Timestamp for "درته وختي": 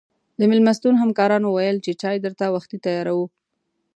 2.25-2.77